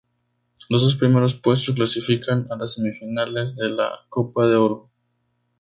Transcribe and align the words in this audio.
Los 0.69 0.81
dos 0.81 0.95
primeros 0.95 1.35
puestos 1.35 1.75
clasifican 1.75 2.47
a 2.49 2.55
las 2.55 2.73
semifinales 2.73 3.55
de 3.55 3.69
la 3.69 3.99
Copa 4.09 4.47
de 4.47 4.55
Oro. 4.55 4.89